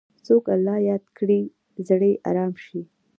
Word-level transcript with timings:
څوک 0.25 0.45
الله 0.55 0.77
یاد 0.89 1.03
کړي، 1.17 1.41
زړه 1.87 2.07
یې 2.11 2.21
ارام 2.29 2.53
شي. 2.65 2.81